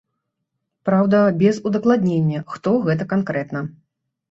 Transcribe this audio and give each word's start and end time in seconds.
Праўда, 0.89 1.19
без 1.43 1.61
удакладнення, 1.71 2.43
хто 2.55 2.75
гэта 2.91 3.11
канкрэтна. 3.15 3.65